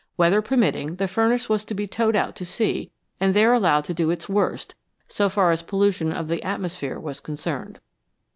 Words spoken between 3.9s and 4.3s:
do its